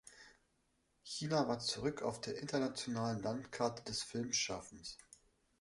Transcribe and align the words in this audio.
China 1.03 1.47
war 1.47 1.59
zurück 1.59 2.01
auf 2.01 2.19
der 2.21 2.39
internationalen 2.39 3.21
Landkarte 3.21 3.83
des 3.83 4.01
Filmschaffens. 4.01 4.97